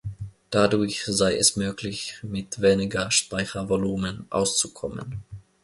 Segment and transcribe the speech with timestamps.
[0.49, 5.19] Dadurch sei es möglich, mit weniger Speichervolumen auszukommen.